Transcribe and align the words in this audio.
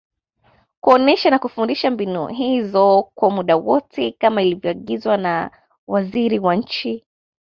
kuonesha 0.81 1.29
na 1.29 1.39
kufundisha 1.39 1.91
mbinu 1.91 2.27
hizo 2.27 3.09
kwa 3.15 3.29
muda 3.29 3.55
wote 3.55 4.11
kama 4.11 4.41
ilivyoagizwa 4.41 5.17
na 5.17 5.51
Waziri 5.87 6.39
wa 6.39 6.55
Nchi 6.55 7.05